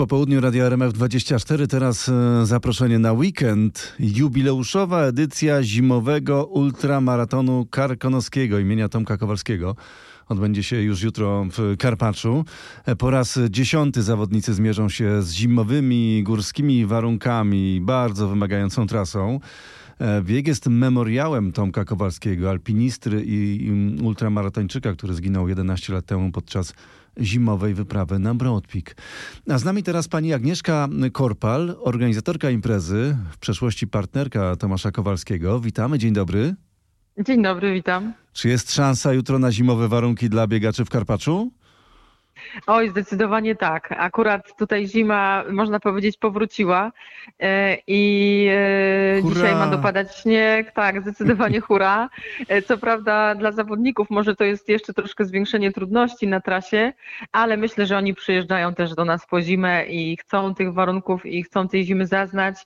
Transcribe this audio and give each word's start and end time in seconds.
popołudniu 0.00 0.40
Radia 0.40 0.70
RMF24. 0.70 1.66
Teraz 1.66 2.08
e, 2.08 2.46
zaproszenie 2.46 2.98
na 2.98 3.12
weekend. 3.12 3.96
Jubileuszowa 3.98 5.02
edycja 5.02 5.62
zimowego 5.62 6.44
ultramaratonu 6.44 7.66
karkonoskiego 7.70 8.58
imienia 8.58 8.88
Tomka 8.88 9.16
Kowalskiego. 9.18 9.76
Odbędzie 10.28 10.62
się 10.62 10.76
już 10.76 11.02
jutro 11.02 11.46
w 11.58 11.76
Karpaczu. 11.76 12.44
E, 12.86 12.96
Po 12.96 13.10
raz 13.10 13.38
dziesiąty 13.50 14.02
zawodnicy 14.02 14.54
zmierzą 14.54 14.88
się 14.88 15.22
z 15.22 15.32
zimowymi 15.32 16.22
górskimi 16.22 16.86
warunkami, 16.86 17.80
bardzo 17.80 18.28
wymagającą 18.28 18.86
trasą. 18.86 19.40
E, 19.98 20.22
Bieg 20.22 20.46
jest 20.46 20.66
memoriałem 20.66 21.52
Tomka 21.52 21.84
Kowalskiego, 21.84 22.50
alpinistry 22.50 23.22
i 23.24 23.64
i 23.66 24.02
ultramaratończyka, 24.02 24.92
który 24.92 25.14
zginął 25.14 25.48
11 25.48 25.92
lat 25.92 26.06
temu 26.06 26.32
podczas 26.32 26.74
zimowej 27.20 27.74
wyprawy 27.74 28.18
na 28.18 28.34
Broad 28.34 28.66
Peak. 28.66 28.94
A 29.48 29.58
z 29.58 29.64
nami 29.64 29.82
teraz 29.82 30.08
pani 30.08 30.32
Agnieszka 30.32 30.88
Korpal, 31.12 31.76
organizatorka 31.80 32.50
imprezy, 32.50 33.16
w 33.30 33.38
przeszłości 33.38 33.86
partnerka 33.86 34.56
Tomasza 34.56 34.90
Kowalskiego. 34.90 35.60
Witamy, 35.60 35.98
dzień 35.98 36.12
dobry. 36.12 36.54
Dzień 37.18 37.42
dobry, 37.42 37.72
witam. 37.74 38.12
Czy 38.32 38.48
jest 38.48 38.72
szansa 38.72 39.12
jutro 39.12 39.38
na 39.38 39.52
zimowe 39.52 39.88
warunki 39.88 40.28
dla 40.28 40.46
biegaczy 40.46 40.84
w 40.84 40.90
Karpaczu? 40.90 41.52
Oj, 42.66 42.88
zdecydowanie 42.88 43.54
tak. 43.56 43.94
Akurat 43.98 44.56
tutaj 44.58 44.86
zima, 44.86 45.44
można 45.50 45.80
powiedzieć, 45.80 46.16
powróciła 46.18 46.92
e, 47.40 47.76
i 47.86 48.46
e, 49.18 49.20
Hurra! 49.22 49.34
dzisiaj 49.34 49.54
ma 49.54 49.66
dopadać 49.66 50.16
śnieg. 50.16 50.72
Tak, 50.72 51.00
zdecydowanie 51.02 51.60
hura. 51.70 52.08
E, 52.48 52.62
Co 52.62 52.78
prawda 52.78 53.34
dla 53.34 53.52
zawodników 53.52 54.10
może 54.10 54.36
to 54.36 54.44
jest 54.44 54.68
jeszcze 54.68 54.94
troszkę 54.94 55.24
zwiększenie 55.24 55.72
trudności 55.72 56.28
na 56.28 56.40
trasie, 56.40 56.92
ale 57.32 57.56
myślę, 57.56 57.86
że 57.86 57.96
oni 57.96 58.14
przyjeżdżają 58.14 58.74
też 58.74 58.94
do 58.94 59.04
nas 59.04 59.26
po 59.26 59.42
zimę 59.42 59.84
i 59.86 60.16
chcą 60.16 60.54
tych 60.54 60.72
warunków 60.72 61.26
i 61.26 61.42
chcą 61.42 61.68
tej 61.68 61.84
zimy 61.84 62.06
zaznać. 62.06 62.56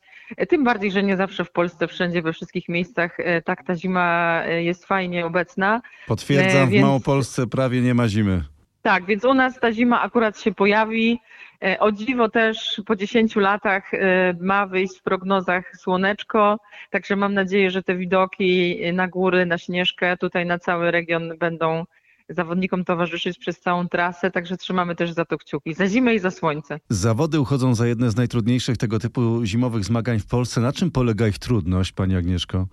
Tym 0.49 0.65
bardziej, 0.65 0.91
że 0.91 1.03
nie 1.03 1.17
zawsze 1.17 1.45
w 1.45 1.51
Polsce, 1.53 1.89
wszędzie, 1.89 2.23
we 2.23 2.33
wszystkich 2.33 2.69
miejscach 2.69 3.17
tak 3.45 3.65
ta 3.67 3.75
zima 3.77 4.43
jest 4.47 4.85
fajnie 4.87 5.27
obecna. 5.27 5.81
Potwierdzam, 6.07 6.63
E, 6.63 6.67
w 6.67 6.71
więc- 6.71 6.85
Małopolsce 6.87 7.47
prawie 7.47 7.81
nie 7.81 7.95
ma 7.95 8.09
zimy. 8.09 8.45
Tak, 8.85 9.05
więc 9.07 9.25
u 9.25 9.35
nas 9.35 9.61
ta 9.61 9.73
zima 9.73 10.03
akurat 10.03 10.41
się 10.41 10.55
pojawi. 10.55 11.19
E, 11.63 11.79
O 11.81 11.93
dziwo 11.93 12.29
też 12.29 12.83
po 12.87 12.97
10 12.97 13.37
latach 13.37 13.95
e, 13.95 14.35
ma 14.41 14.67
wyjść 14.67 14.99
w 14.99 15.03
prognozach 15.03 15.77
słoneczko, 15.77 16.59
także 16.91 17.17
mam 17.17 17.35
nadzieję, 17.35 17.71
że 17.71 17.83
te 17.83 17.97
widoki 17.97 18.79
na 18.93 19.09
góry, 19.09 19.47
na 19.47 19.59
Śnieżkę, 19.59 20.17
tutaj 20.17 20.47
na 20.47 20.59
cały 20.59 20.91
region 20.91 21.39
będą 21.39 21.85
zawodnikom 22.29 22.85
towarzyszyć 22.85 23.39
przez 23.39 23.61
całą 23.61 23.89
trasę, 23.89 24.31
także 24.31 24.57
trzymamy 24.57 24.95
też 24.95 25.13
za 25.13 25.25
to 25.25 25.39
kciuki, 25.39 25.75
za 25.75 25.87
zimę 25.87 26.15
i 26.15 26.19
za 26.19 26.31
słońce. 26.31 26.81
Zawody 26.89 27.41
uchodzą 27.41 27.75
za 27.75 27.87
jedne 27.87 28.11
z 28.11 28.17
najtrudniejszych 28.17 28.77
tego 28.77 28.99
typu 28.99 29.45
zimowych 29.45 29.85
zmagań 29.85 30.19
w 30.19 30.27
Polsce. 30.27 30.61
Na 30.61 30.73
czym 30.73 30.91
polega 30.91 31.27
ich 31.29 31.39
trudność, 31.39 31.93
pani 31.93 32.17
Agnieszko? 32.17 32.67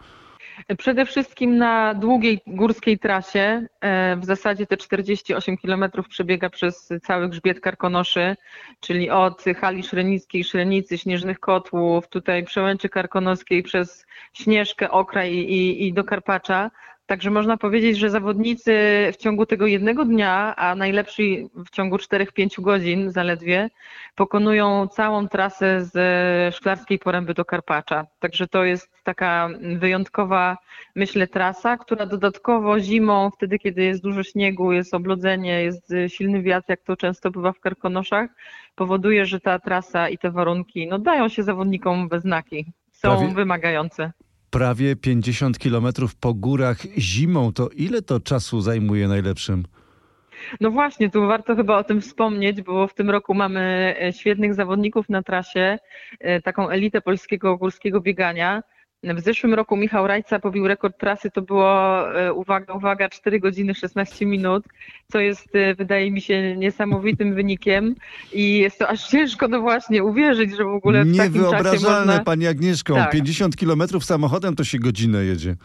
Przede 0.78 1.06
wszystkim 1.06 1.58
na 1.58 1.94
długiej 1.94 2.42
górskiej 2.48 3.00
trasie, 3.00 3.68
e, 3.82 4.16
w 4.16 4.26
zasadzie 4.26 4.68
te 4.68 4.78
48 4.78 5.58
km 5.58 5.86
przebiega 6.10 6.50
przez 6.50 6.90
cały 7.04 7.30
grzbiet 7.30 7.60
Karkonoszy, 7.60 8.36
czyli 8.80 9.10
od 9.10 9.44
hali 9.60 9.84
szrenickiej, 9.84 10.44
Szrenicy, 10.44 10.98
Śnieżnych 10.98 11.40
Kotłów, 11.40 12.08
tutaj 12.08 12.44
Przełęczy 12.44 12.90
Karkonoskiej 12.90 13.64
przez 13.64 14.06
Śnieżkę, 14.34 14.92
Okraj 14.92 15.34
i, 15.34 15.88
i 15.88 15.94
do 15.94 16.04
Karpacza. 16.04 16.72
Także 17.12 17.32
można 17.32 17.58
powiedzieć, 17.58 17.98
że 17.98 18.10
zawodnicy 18.10 18.74
w 19.14 19.18
ciągu 19.18 19.46
tego 19.46 19.68
jednego 19.68 20.06
dnia, 20.06 20.56
a 20.56 20.76
najlepszy 20.76 21.24
w 21.66 21.70
ciągu 21.70 21.96
4-5 21.96 22.62
godzin 22.62 23.12
zaledwie, 23.12 23.70
pokonują 24.16 24.88
całą 24.88 25.28
trasę 25.28 25.86
z 25.86 26.56
Szklarskiej 26.56 27.00
Poręby 27.00 27.34
do 27.34 27.46
Karpacza. 27.46 28.06
Także 28.20 28.48
to 28.48 28.64
jest 28.64 28.90
taka 29.04 29.50
wyjątkowa, 29.80 30.58
myślę, 30.96 31.28
trasa, 31.28 31.78
która 31.78 32.06
dodatkowo 32.06 32.80
zimą, 32.80 33.30
wtedy 33.32 33.60
kiedy 33.60 33.84
jest 33.84 34.04
dużo 34.04 34.24
śniegu, 34.24 34.72
jest 34.72 34.94
oblodzenie, 34.94 35.64
jest 35.64 35.94
silny 36.08 36.42
wiatr, 36.42 36.66
jak 36.70 36.82
to 36.82 36.98
często 36.98 37.32
bywa 37.32 37.52
w 37.52 37.60
Karkonoszach, 37.60 38.30
powoduje, 38.76 39.26
że 39.26 39.40
ta 39.40 39.60
trasa 39.60 40.10
i 40.10 40.18
te 40.18 40.32
warunki 40.32 40.88
no, 40.88 41.00
dają 41.00 41.30
się 41.30 41.44
zawodnikom 41.44 42.10
we 42.10 42.20
znaki. 42.20 42.66
Są 42.92 43.10
Prawie- 43.10 43.34
wymagające. 43.34 44.12
Prawie 44.52 44.96
50 44.96 45.60
kilometrów 45.60 46.16
po 46.16 46.34
górach 46.34 46.78
zimą, 46.98 47.54
to 47.54 47.70
ile 47.70 48.02
to 48.02 48.20
czasu 48.20 48.62
zajmuje 48.62 49.08
najlepszym? 49.08 49.64
No 50.62 50.72
właśnie, 50.72 51.10
tu 51.10 51.28
warto 51.28 51.56
chyba 51.56 51.78
o 51.78 51.84
tym 51.84 52.02
wspomnieć, 52.02 52.62
bo 52.62 52.88
w 52.88 52.94
tym 52.94 53.10
roku 53.10 53.34
mamy 53.34 53.96
e, 54.02 54.14
świetnych 54.14 54.54
zawodników 54.54 55.10
na 55.10 55.24
trasie, 55.24 55.80
e, 56.20 56.42
taką 56.42 56.70
elitę 56.70 57.02
polskiego 57.02 57.58
górskiego 57.58 58.02
biegania. 58.02 58.64
W 59.04 59.20
zeszłym 59.20 59.54
roku 59.54 59.78
Michał 59.78 60.08
Rajca 60.08 60.40
pobił 60.40 60.68
rekord 60.68 60.98
trasy, 60.98 61.32
to 61.32 61.42
było, 61.42 62.06
e, 62.22 62.34
uwaga, 62.34 62.74
uwaga, 62.74 63.10
4 63.10 63.40
godziny 63.40 63.76
16 63.76 64.26
minut, 64.26 64.64
co 65.12 65.20
jest, 65.20 65.56
e, 65.56 65.76
wydaje 65.76 66.12
mi 66.12 66.22
się, 66.22 66.58
niesamowitym 66.58 67.34
wynikiem 67.42 67.96
i 68.34 68.58
jest 68.58 68.80
to 68.80 68.88
aż 68.88 69.08
ciężko, 69.08 69.48
no 69.48 69.62
właśnie, 69.62 70.04
uwierzyć, 70.04 70.56
że 70.56 70.64
w 70.64 70.68
ogóle 70.68 71.06
w 71.06 71.18
takim 71.18 71.34
czasie 71.34 71.46
Niewyobrażalne, 71.46 72.06
można... 72.06 72.24
pani 72.24 72.48
Agnieszko. 72.48 72.94
Tak. 72.94 73.12
50 73.12 73.56
kilometrów 73.56 74.06
samochodem 74.06 74.56
to 74.56 74.64
się 74.64 74.80
godzinę 74.80 75.26
jedzie. 75.26 75.56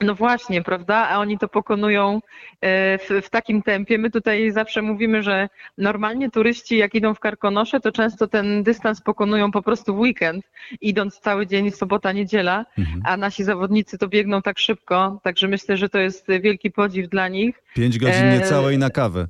No 0.00 0.14
właśnie, 0.14 0.62
prawda? 0.62 1.08
A 1.08 1.18
oni 1.18 1.38
to 1.38 1.48
pokonują 1.48 2.20
e, 2.60 2.98
w, 2.98 3.08
w 3.26 3.30
takim 3.30 3.62
tempie. 3.62 3.98
My 3.98 4.10
tutaj 4.10 4.50
zawsze 4.50 4.82
mówimy, 4.82 5.22
że 5.22 5.48
normalnie 5.78 6.30
turyści, 6.30 6.76
jak 6.76 6.94
idą 6.94 7.14
w 7.14 7.20
Karkonosze, 7.20 7.80
to 7.80 7.92
często 7.92 8.26
ten 8.28 8.62
dystans 8.62 9.00
pokonują 9.00 9.50
po 9.50 9.62
prostu 9.62 9.94
w 9.94 9.98
weekend, 9.98 10.44
idąc 10.80 11.18
cały 11.20 11.46
dzień, 11.46 11.70
sobota, 11.70 12.12
niedziela, 12.12 12.64
Mhm. 12.78 13.02
a 13.04 13.16
nasi 13.16 13.44
zawodnicy 13.44 13.98
to 13.98 14.08
biegną 14.08 14.42
tak 14.42 14.58
szybko. 14.58 15.20
Także 15.22 15.48
myślę, 15.48 15.76
że 15.76 15.88
to 15.88 15.98
jest 15.98 16.26
wielki 16.42 16.70
podziw 16.70 17.08
dla 17.08 17.28
nich. 17.28 17.62
5 17.74 17.98
godzin 17.98 18.24
E, 18.24 18.38
niecałe 18.38 18.74
i 18.74 18.78
na 18.78 18.90
kawę. 18.90 19.26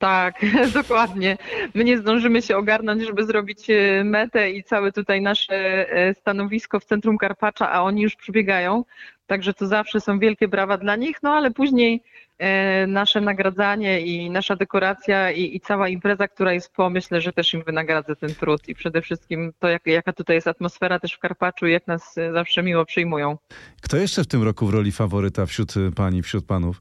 Tak, 0.00 0.34
dokładnie. 0.74 1.38
My 1.74 1.84
nie 1.84 1.98
zdążymy 1.98 2.42
się 2.42 2.56
ogarnąć, 2.56 3.02
żeby 3.06 3.24
zrobić 3.26 3.70
e, 3.70 4.04
metę 4.04 4.50
i 4.50 4.64
całe 4.64 4.92
tutaj 4.92 5.22
nasze 5.22 5.54
e, 5.92 6.14
stanowisko 6.14 6.80
w 6.80 6.84
centrum 6.84 7.18
Karpacza, 7.18 7.72
a 7.72 7.82
oni 7.82 8.02
już 8.02 8.16
przybiegają. 8.16 8.84
Także 9.26 9.54
to 9.54 9.66
zawsze 9.66 10.00
są 10.00 10.18
wielkie 10.18 10.48
brawa 10.48 10.78
dla 10.78 10.96
nich, 10.96 11.22
no 11.22 11.30
ale 11.30 11.50
później 11.50 12.02
e, 12.38 12.86
nasze 12.86 13.20
nagradzanie 13.20 14.00
i 14.00 14.30
nasza 14.30 14.56
dekoracja 14.56 15.30
i, 15.30 15.56
i 15.56 15.60
cała 15.60 15.88
impreza, 15.88 16.28
która 16.28 16.52
jest 16.52 16.72
po, 16.72 16.90
myślę, 16.90 17.20
że 17.20 17.32
też 17.32 17.54
im 17.54 17.62
wynagradza 17.62 18.14
ten 18.14 18.34
trud 18.34 18.68
i 18.68 18.74
przede 18.74 19.02
wszystkim 19.02 19.52
to, 19.58 19.68
jak, 19.68 19.86
jaka 19.86 20.12
tutaj 20.12 20.36
jest 20.36 20.48
atmosfera 20.48 20.98
też 20.98 21.12
w 21.12 21.18
Karpaczu 21.18 21.66
i 21.66 21.72
jak 21.72 21.86
nas 21.86 22.14
zawsze 22.32 22.62
miło 22.62 22.84
przyjmują. 22.84 23.38
Kto 23.82 23.96
jeszcze 23.96 24.24
w 24.24 24.26
tym 24.26 24.42
roku 24.42 24.66
w 24.66 24.74
roli 24.74 24.92
faworyta 24.92 25.46
wśród 25.46 25.74
pani, 25.96 26.22
wśród 26.22 26.46
panów? 26.46 26.80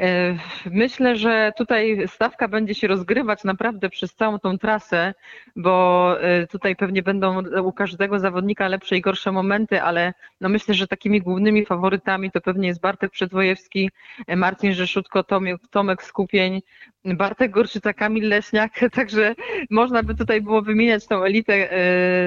E, 0.00 0.36
Myślę, 0.70 1.16
że 1.16 1.52
tutaj 1.56 2.08
stawka 2.08 2.48
będzie 2.48 2.74
się 2.74 2.88
rozgrywać 2.88 3.44
naprawdę 3.44 3.90
przez 3.90 4.14
całą 4.14 4.38
tą 4.38 4.58
trasę, 4.58 5.14
bo 5.56 6.16
e, 6.20 6.46
tutaj 6.46 6.76
pewnie 6.76 7.02
będą 7.02 7.42
u 7.62 7.72
każdego 7.72 8.18
zawodnika 8.18 8.68
lepsze 8.68 8.96
i 8.96 9.00
gorsze 9.00 9.32
momenty, 9.32 9.82
ale 9.82 10.12
no 10.40 10.48
myślę, 10.48 10.74
że 10.74 10.86
takimi 10.86 11.20
głównymi 11.20 11.66
faworytami 11.66 12.30
to 12.30 12.40
pewnie 12.40 12.68
jest 12.68 12.80
Bartek 12.80 13.10
Przedwojewski, 13.10 13.90
e, 14.26 14.36
Marcin 14.36 14.72
Rzeszutko, 14.72 15.24
Tomek, 15.24 15.60
Tomek 15.70 16.02
Skupień, 16.02 16.62
Bartek 17.04 17.50
Gorczyca, 17.50 17.92
Kamil 17.92 18.28
Leśniak, 18.28 18.72
także 18.94 19.34
można 19.70 20.02
by 20.02 20.14
tutaj 20.14 20.40
było 20.40 20.62
wymieniać 20.62 21.06
tą 21.06 21.24
elitę, 21.24 21.54
e, 21.54 21.76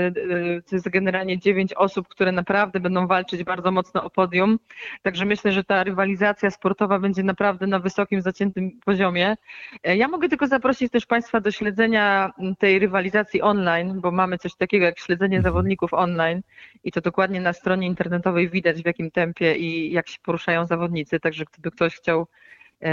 e, 0.08 0.12
to 0.62 0.76
jest 0.76 0.90
generalnie 0.90 1.40
dziewięć 1.40 1.74
osób, 1.74 2.08
które 2.08 2.32
naprawdę 2.32 2.80
będą 2.80 3.08
walczyć 3.08 3.44
bardzo 3.44 3.72
mocno 3.72 4.04
o 4.04 4.10
podium. 4.10 4.60
Także 5.02 5.26
myślę, 5.26 5.52
że 5.52 5.64
ta 5.64 5.84
rywalizacja 5.84 6.52
sportowa 6.52 7.00
będzie 7.00 7.24
naprawdę 7.24 7.68
na 7.68 7.80
wysokim, 7.80 8.22
zaciętym 8.22 8.72
poziomie. 8.86 9.36
E, 9.84 9.98
Ja 9.98 10.08
mogę 10.08 10.30
tylko 10.30 10.48
zaprosić 10.48 10.92
też 10.92 11.06
Państwa 11.06 11.42
do 11.42 11.52
śledzenia 11.52 12.32
tej 12.60 12.80
rywalizacji 12.80 13.42
online, 13.42 14.02
bo 14.02 14.12
mamy 14.12 14.38
coś 14.38 14.56
takiego 14.56 14.86
jak 14.86 15.00
śledzenie 15.00 15.38
Mhm. 15.38 15.54
zawodników 15.54 15.94
online 15.94 16.42
i 16.84 16.92
to 16.92 17.02
dokładnie 17.02 17.42
na 17.42 17.54
stronie 17.54 17.88
internetowej 17.88 18.50
widać 18.50 18.84
w 18.84 18.86
jakim 18.86 19.12
tempie 19.12 19.56
i 19.56 19.92
jak 19.92 20.10
się 20.10 20.20
poruszają 20.24 20.66
zawodnicy. 20.66 21.20
Także 21.20 21.46
gdyby 21.54 21.72
ktoś 21.72 21.96
chciał 21.96 22.28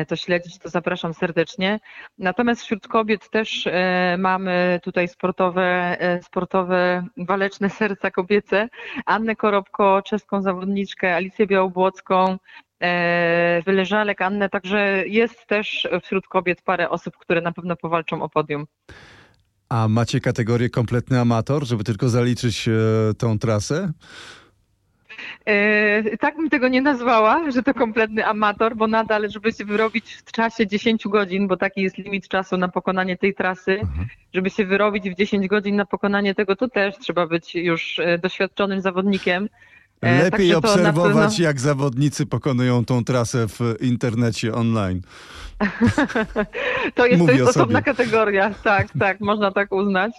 to 0.08 0.16
śledzić, 0.16 0.58
to 0.58 0.68
zapraszam 0.68 1.14
serdecznie. 1.14 1.80
Natomiast 2.18 2.62
wśród 2.62 2.88
kobiet 2.88 3.30
też 3.30 3.66
e, 3.66 4.16
mamy 4.18 4.80
tutaj 4.82 5.08
sportowe, 5.08 5.96
e, 6.00 6.22
sportowe 6.22 7.06
waleczne 7.16 7.70
serca 7.80 8.10
kobiece. 8.10 8.68
Annę 9.06 9.36
Korobko, 9.36 10.02
czeską 10.02 10.42
zawodniczkę, 10.42 11.14
Alicję 11.14 11.46
Białobłocką, 11.46 12.36
e, 12.82 13.62
Wyleżalek, 13.66 14.22
Annę, 14.22 14.48
także 14.48 15.02
jest 15.06 15.46
też 15.46 15.88
wśród 16.02 16.28
kobiet 16.28 16.62
parę 16.62 16.90
osób, 16.90 17.16
które 17.16 17.40
na 17.40 17.52
pewno 17.52 17.76
powalczą 17.76 18.22
o 18.22 18.28
podium. 18.28 18.66
A 19.68 19.88
macie 19.88 20.20
kategorię 20.20 20.70
kompletny 20.70 21.20
amator, 21.20 21.66
żeby 21.66 21.84
tylko 21.84 22.08
zaliczyć 22.08 22.68
e, 22.68 22.72
tą 23.18 23.38
trasę? 23.38 23.92
E, 25.46 26.16
tak 26.16 26.36
bym 26.36 26.50
tego 26.50 26.68
nie 26.68 26.82
nazwała, 26.82 27.50
że 27.50 27.62
to 27.62 27.74
kompletny 27.74 28.26
amator, 28.26 28.76
bo 28.76 28.86
nadal, 28.86 29.30
żeby 29.30 29.52
się 29.52 29.64
wyrobić 29.64 30.14
w 30.14 30.32
czasie 30.32 30.66
10 30.66 31.08
godzin, 31.08 31.48
bo 31.48 31.56
taki 31.56 31.82
jest 31.82 31.98
limit 31.98 32.28
czasu 32.28 32.56
na 32.56 32.68
pokonanie 32.68 33.16
tej 33.16 33.34
trasy, 33.34 33.80
żeby 34.34 34.50
się 34.50 34.64
wyrobić 34.64 35.10
w 35.10 35.14
10 35.14 35.48
godzin 35.48 35.76
na 35.76 35.86
pokonanie 35.86 36.34
tego, 36.34 36.56
to 36.56 36.68
też 36.68 36.98
trzeba 36.98 37.26
być 37.26 37.54
już 37.54 37.98
e, 37.98 38.18
doświadczonym 38.18 38.80
zawodnikiem. 38.80 39.48
E, 40.02 40.22
Lepiej 40.22 40.30
także 40.30 40.54
to 40.54 40.60
na 40.60 40.68
obserwować, 40.88 41.30
pewno- 41.32 41.44
jak 41.44 41.60
zawodnicy 41.60 42.26
pokonują 42.26 42.84
tą 42.84 43.04
trasę 43.04 43.48
w 43.48 43.60
internecie 43.80 44.54
online. 44.54 45.00
To 46.94 47.06
jest, 47.06 47.26
to 47.26 47.32
jest 47.32 47.48
osobna 47.48 47.82
kategoria, 47.82 48.50
tak, 48.64 48.86
tak, 48.98 49.20
można 49.20 49.52
tak 49.52 49.72
uznać 49.72 50.12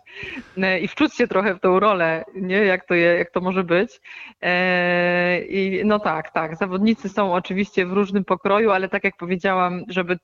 E, 0.57 0.79
i 0.79 0.87
wczuć 0.87 1.15
się 1.15 1.27
trochę 1.27 1.55
w 1.55 1.59
tą 1.59 1.79
rolę, 1.79 2.23
nie? 2.35 2.57
Jak, 2.57 2.85
to 2.85 2.93
je, 2.93 3.05
jak 3.17 3.31
to 3.31 3.41
może 3.41 3.63
być. 3.63 4.01
E, 4.41 5.41
I 5.41 5.85
no 5.85 5.99
tak, 5.99 6.33
tak, 6.33 6.55
zawodnicy 6.57 7.09
są 7.09 7.33
oczywiście 7.33 7.85
w 7.85 7.93
różnym 7.93 8.25
pokroju, 8.25 8.71
ale 8.71 8.89
tak 8.89 9.03
jak 9.03 9.17
powiedziałam, 9.17 9.83
żeby 9.89 10.17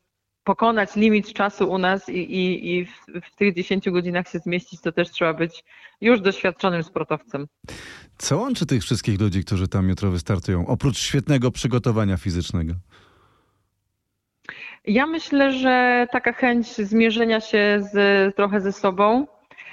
pokonać 0.45 0.95
limit 0.95 1.33
czasu 1.33 1.71
u 1.71 1.77
nas 1.77 2.09
i, 2.09 2.17
i, 2.17 2.75
i 2.75 2.85
w, 2.85 2.91
w 3.31 3.35
tych 3.35 3.53
10 3.53 3.89
godzinach 3.89 4.29
się 4.29 4.39
zmieścić, 4.39 4.81
to 4.81 4.91
też 4.91 5.09
trzeba 5.09 5.33
być 5.33 5.63
już 6.01 6.21
doświadczonym 6.21 6.83
sportowcem. 6.83 7.47
Co 8.17 8.37
łączy 8.37 8.65
tych 8.65 8.81
wszystkich 8.81 9.19
ludzi, 9.19 9.43
którzy 9.43 9.67
tam 9.67 9.89
jutro 9.89 10.11
wystartują, 10.11 10.67
oprócz 10.67 10.97
świetnego 10.97 11.51
przygotowania 11.51 12.17
fizycznego? 12.17 12.73
Ja 14.87 15.05
myślę, 15.05 15.53
że 15.53 16.07
taka 16.11 16.33
chęć 16.33 16.67
zmierzenia 16.75 17.41
się 17.41 17.87
z, 17.91 18.35
trochę 18.35 18.61
ze 18.61 18.71
sobą, 18.73 19.27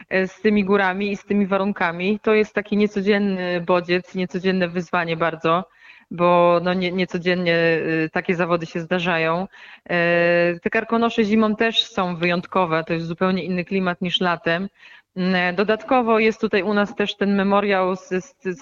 e, 0.09 0.29
z 0.29 0.41
tymi 0.41 0.65
górami 0.65 1.13
i 1.13 1.17
z 1.17 1.25
tymi 1.25 1.47
warunkami, 1.47 2.21
to 2.23 2.35
jest 2.35 2.55
taki 2.55 2.77
niecodzienny 2.77 3.61
bodziec, 3.61 4.15
niecodzienne 4.15 4.69
wyzwanie 4.69 5.17
bardzo, 5.17 5.65
bo 6.13 6.61
no 6.63 6.75
nie, 6.75 6.93
niecodziennie 6.93 7.57
e, 7.57 8.09
takie 8.09 8.35
zawody 8.35 8.67
się 8.67 8.81
zdarzają. 8.81 9.49
E, 9.91 10.59
Te 10.63 10.71
karkonosze 10.71 11.25
zimą 11.25 11.57
też 11.57 11.85
są 11.85 12.17
wyjątkowe, 12.17 12.85
to 12.85 12.93
jest 12.93 13.07
zupełnie 13.07 13.45
inny 13.45 13.65
klimat 13.65 14.01
niż 14.01 14.21
latem. 14.21 14.69
Mm, 15.17 15.55
Dodatkowo 15.57 16.19
jest 16.19 16.41
tutaj 16.41 16.63
u 16.63 16.75
nas 16.75 16.95
też 16.95 17.17
ten 17.17 17.35
memoriał, 17.35 17.95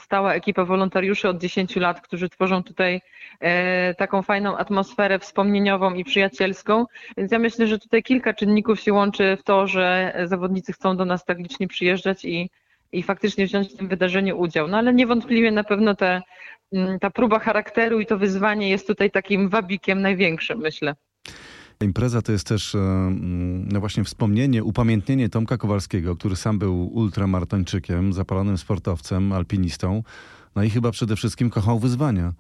stała 0.03 0.35
ekipa 0.35 0.65
wolontariuszy 0.65 1.29
od 1.29 1.39
10 1.39 1.77
lat, 1.77 2.01
którzy 2.01 2.29
tworzą 2.29 2.63
tutaj 2.63 3.01
e, 3.41 3.95
taką 3.95 4.23
fajną 4.23 4.57
atmosferę 4.57 5.19
wspomnieniową 5.19 5.95
i 5.95 6.05
przyjacielską. 6.05 6.87
Więc 7.17 7.33
ja 7.33 7.39
myślę, 7.39 7.67
że 7.67 7.79
tutaj 7.79 8.03
kilka 8.03 8.35
czynników 8.35 8.81
się 8.81 8.93
łączy 8.93 9.37
w 9.41 9.43
to, 9.43 9.67
że 9.67 10.15
zawodnicy 10.25 10.73
chcą 10.73 10.97
do 10.97 11.05
nas 11.05 11.25
tak 11.25 11.39
licznie 11.39 11.69
przyjeżdżać 11.69 12.25
i, 12.25 12.51
i 12.93 13.03
faktycznie 13.03 13.47
wziąć 13.47 13.69
w 13.69 13.77
tym 13.77 13.89
wydarzeniu 13.89 14.39
udział. 14.39 14.69
No 14.69 14.79
ale 14.79 14.95
niewątpliwie 14.95 15.51
na 15.51 15.65
pewno 15.65 15.95
te, 15.95 16.23
ta 17.01 17.11
próba 17.11 17.39
charakteru 17.39 18.01
i 18.01 18.07
to 18.07 18.19
wyzwanie 18.19 18.71
jest 18.71 18.87
tutaj 18.87 19.11
takim 19.11 19.49
wabikiem 19.49 20.03
największym, 20.03 20.59
myślę. 20.59 20.95
Impreza 21.81 22.23
to 22.23 22.33
jest 22.33 22.47
też 22.47 22.75
e, 22.75 22.79
mm, 22.79 23.69
no 23.69 23.81
właśnie 23.81 24.05
wspomnienie, 24.05 24.65
upamiętnienie 24.65 25.29
Tomka 25.29 25.57
Kowalskiego, 25.57 26.17
który 26.17 26.37
sam 26.37 26.59
był 26.59 26.87
ultramaratończykiem, 26.87 28.13
zapalonym 28.13 28.59
sportowcem, 28.59 29.33
alpinistą, 29.33 30.03
no 30.57 30.63
i 30.63 30.71
chyba 30.71 30.91
przede 30.91 31.17
wszystkim 31.17 31.51
kochał 31.51 31.79
wyzwania. 31.79 32.33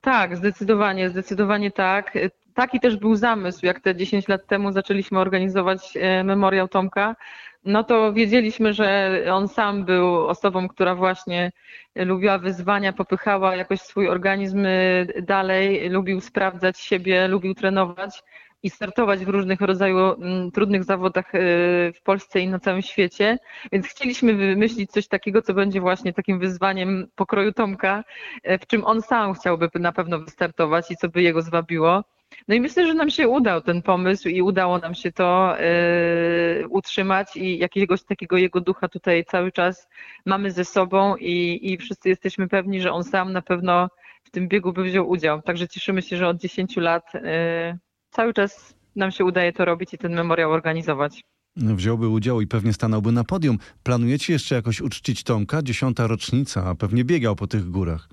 Tak, 0.00 0.36
zdecydowanie, 0.36 1.10
zdecydowanie 1.10 1.70
tak. 1.70 2.18
Taki 2.54 2.80
też 2.80 2.96
był 2.96 3.14
zamysł, 3.16 3.66
jak 3.66 3.80
te 3.80 3.96
10 3.96 4.28
lat 4.28 4.46
temu 4.46 4.72
zaczęliśmy 4.72 5.18
organizować 5.18 5.96
e, 5.96 6.24
memoriał 6.24 6.68
Tomka. 6.68 7.16
No 7.64 7.84
to 7.84 8.12
wiedzieliśmy, 8.12 8.72
że 8.72 9.18
on 9.32 9.48
sam 9.48 9.84
był 9.84 10.26
osobą, 10.26 10.68
która 10.68 10.94
właśnie 10.94 11.52
lubiła 11.96 12.38
wyzwania, 12.38 12.92
popychała 12.92 13.56
jakoś 13.56 13.80
swój 13.80 14.08
organizm 14.08 14.66
e, 14.66 15.22
dalej, 15.22 15.90
lubił 15.90 16.20
sprawdzać 16.20 16.78
siebie, 16.80 17.28
lubił 17.28 17.54
trenować 17.54 18.22
i 18.62 18.70
startować 18.70 19.24
w 19.24 19.28
różnych 19.28 19.60
rodzaju 19.60 19.98
mm, 19.98 20.50
trudnych 20.50 20.84
zawodach 20.84 21.34
e, 21.34 21.38
w 21.92 22.02
Polsce 22.04 22.40
i 22.40 22.48
na 22.48 22.58
całym 22.58 22.82
świecie. 22.82 23.38
Więc 23.72 23.86
chcieliśmy 23.86 24.34
wymyślić 24.34 24.90
coś 24.90 25.08
takiego, 25.08 25.42
co 25.42 25.54
będzie 25.54 25.80
właśnie 25.80 26.12
takim 26.12 26.38
wyzwaniem 26.38 27.06
pokroju 27.14 27.52
Tomka, 27.52 28.04
e, 28.42 28.58
w 28.58 28.66
czym 28.66 28.84
on 28.84 29.02
sam 29.02 29.34
chciałby 29.34 29.68
na 29.74 29.92
pewno 29.92 30.18
wystartować 30.18 30.90
i 30.90 30.96
co 30.96 31.08
by 31.08 31.22
jego 31.22 31.42
zwabiło. 31.42 32.04
No 32.48 32.54
i 32.54 32.60
myślę, 32.60 32.86
że 32.86 32.94
nam 32.94 33.10
się 33.10 33.28
udał 33.28 33.60
ten 33.60 33.82
pomysł 33.82 34.28
i 34.28 34.42
udało 34.42 34.78
nam 34.78 34.94
się 34.94 35.12
to 35.12 35.58
e, 35.60 36.68
utrzymać 36.68 37.36
i 37.36 37.58
jakiegoś 37.58 38.02
takiego 38.02 38.36
jego 38.36 38.60
ducha 38.60 38.88
tutaj 38.88 39.24
cały 39.24 39.52
czas 39.52 39.88
mamy 40.26 40.50
ze 40.50 40.64
sobą 40.64 41.16
i, 41.16 41.60
i 41.62 41.78
wszyscy 41.78 42.08
jesteśmy 42.08 42.48
pewni, 42.48 42.80
że 42.80 42.92
on 42.92 43.04
sam 43.04 43.32
na 43.32 43.42
pewno 43.42 43.88
w 44.24 44.30
tym 44.30 44.48
biegu 44.48 44.72
by 44.72 44.82
wziął 44.84 45.10
udział. 45.10 45.42
Także 45.42 45.68
cieszymy 45.68 46.02
się, 46.02 46.16
że 46.16 46.28
od 46.28 46.36
10 46.36 46.76
lat 46.76 47.14
e, 47.14 47.78
cały 48.10 48.34
czas 48.34 48.74
nam 48.96 49.10
się 49.10 49.24
udaje 49.24 49.52
to 49.52 49.64
robić 49.64 49.94
i 49.94 49.98
ten 49.98 50.14
memoriał 50.14 50.52
organizować. 50.52 51.24
Wziąłby 51.56 52.08
udział 52.08 52.40
i 52.40 52.46
pewnie 52.46 52.72
stanąłby 52.72 53.12
na 53.12 53.24
podium. 53.24 53.58
Planujecie 53.82 54.32
jeszcze 54.32 54.54
jakoś 54.54 54.80
uczcić 54.80 55.22
Tomka? 55.22 55.62
Dziesiąta 55.62 56.06
rocznica, 56.06 56.64
a 56.66 56.74
pewnie 56.74 57.04
biegał 57.04 57.36
po 57.36 57.46
tych 57.46 57.70
górach. 57.70 58.08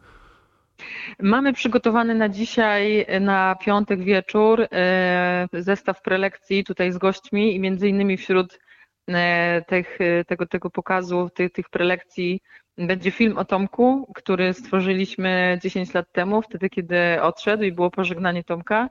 Mamy 1.19 1.53
przygotowany 1.53 2.15
na 2.15 2.29
dzisiaj, 2.29 3.05
na 3.21 3.55
piątek 3.55 4.03
wieczór, 4.03 4.67
e, 4.71 5.47
zestaw 5.53 6.01
prelekcji 6.01 6.63
tutaj 6.63 6.91
z 6.91 6.97
gośćmi 6.97 7.55
i 7.55 7.59
między 7.59 7.89
innymi 7.89 8.17
wśród 8.17 8.59
e, 9.07 9.61
tych, 9.67 10.01
e, 10.01 10.25
tego, 10.25 10.45
tego 10.45 10.69
pokazu, 10.69 11.29
tych, 11.35 11.51
tych 11.51 11.69
prelekcji 11.69 12.41
będzie 12.77 13.11
film 13.11 13.37
o 13.37 13.45
Tomku, 13.45 14.11
który 14.15 14.53
stworzyliśmy 14.53 15.59
10 15.63 15.93
lat 15.93 16.11
temu, 16.11 16.41
wtedy 16.41 16.69
kiedy 16.69 17.21
odszedł 17.21 17.63
i 17.63 17.71
było 17.71 17.91
pożegnanie 17.91 18.43
Tomka. 18.43 18.89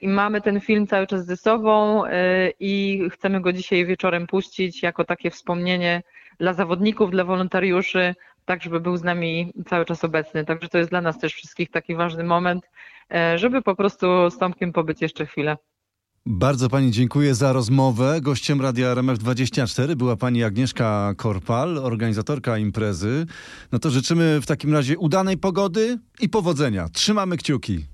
I 0.00 0.08
mamy 0.08 0.40
ten 0.40 0.60
film 0.60 0.86
cały 0.86 1.06
czas 1.06 1.26
ze 1.26 1.36
sobą 1.36 2.02
i 2.60 3.02
chcemy 3.12 3.40
go 3.40 3.52
dzisiaj 3.52 3.86
wieczorem 3.86 4.26
puścić 4.26 4.82
jako 4.82 5.04
takie 5.04 5.30
wspomnienie 5.30 6.02
dla 6.38 6.52
zawodników, 6.52 7.10
dla 7.10 7.24
wolontariuszy, 7.24 8.14
tak 8.44 8.62
żeby 8.62 8.80
był 8.80 8.96
z 8.96 9.02
nami 9.02 9.52
cały 9.66 9.84
czas 9.84 10.04
obecny. 10.04 10.44
Także 10.44 10.68
to 10.68 10.78
jest 10.78 10.90
dla 10.90 11.00
nas 11.00 11.18
też 11.18 11.34
wszystkich 11.34 11.70
taki 11.70 11.94
ważny 11.94 12.24
moment, 12.24 12.70
e, 13.14 13.38
żeby 13.38 13.62
po 13.62 13.74
prostu 13.76 14.30
z 14.30 14.38
Tomkiem 14.38 14.72
pobyć 14.72 15.02
jeszcze 15.02 15.26
chwilę. 15.26 15.56
Bardzo 16.26 16.68
pani 16.68 16.90
dziękuję 16.90 17.34
za 17.34 17.52
rozmowę. 17.52 18.20
Gościem 18.20 18.60
Radia 18.60 18.94
RMF24 18.94 19.94
była 19.94 20.16
pani 20.16 20.44
Agnieszka 20.44 21.14
Korpal, 21.16 21.78
organizatorka 21.78 22.58
imprezy. 22.58 23.26
No 23.72 23.78
to 23.78 23.90
życzymy 23.90 24.40
w 24.40 24.46
takim 24.46 24.72
razie 24.72 24.98
udanej 24.98 25.38
pogody 25.38 25.98
i 26.20 26.28
powodzenia. 26.28 26.88
Trzymamy 26.88 27.36
kciuki. 27.36 27.84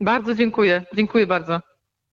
Bardzo 0.00 0.34
dziękuję. 0.34 0.84
Dziękuję 0.94 1.26
bardzo. 1.26 1.73